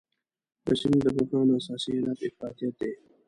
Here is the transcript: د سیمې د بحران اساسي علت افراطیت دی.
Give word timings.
د 0.65 0.67
سیمې 0.79 0.99
د 1.03 1.07
بحران 1.17 1.47
اساسي 1.57 1.91
علت 1.97 2.19
افراطیت 2.27 2.73
دی. 2.79 2.91